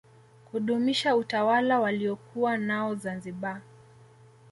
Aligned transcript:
kudumisha 0.45 1.15
utawala 1.15 1.79
waliokuwa 1.79 2.57
nao 2.57 2.95
zanziba 2.95 3.61